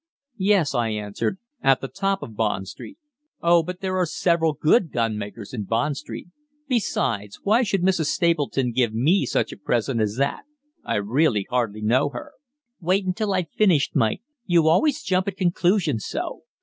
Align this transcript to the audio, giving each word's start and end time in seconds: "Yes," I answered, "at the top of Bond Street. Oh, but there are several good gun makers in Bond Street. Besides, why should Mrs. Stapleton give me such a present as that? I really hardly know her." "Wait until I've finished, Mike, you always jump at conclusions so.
"Yes," 0.39 0.73
I 0.73 0.87
answered, 0.89 1.37
"at 1.61 1.79
the 1.79 1.87
top 1.87 2.23
of 2.23 2.35
Bond 2.35 2.67
Street. 2.67 2.97
Oh, 3.39 3.61
but 3.61 3.81
there 3.81 3.97
are 3.97 4.07
several 4.07 4.53
good 4.53 4.91
gun 4.91 5.15
makers 5.15 5.53
in 5.53 5.65
Bond 5.65 5.95
Street. 5.95 6.29
Besides, 6.67 7.39
why 7.43 7.61
should 7.61 7.83
Mrs. 7.83 8.07
Stapleton 8.07 8.71
give 8.71 8.95
me 8.95 9.27
such 9.27 9.51
a 9.51 9.57
present 9.57 10.01
as 10.01 10.15
that? 10.15 10.45
I 10.83 10.95
really 10.95 11.45
hardly 11.51 11.83
know 11.83 12.09
her." 12.09 12.31
"Wait 12.79 13.05
until 13.05 13.31
I've 13.31 13.51
finished, 13.51 13.95
Mike, 13.95 14.23
you 14.47 14.67
always 14.67 15.03
jump 15.03 15.27
at 15.27 15.37
conclusions 15.37 16.03
so. 16.07 16.45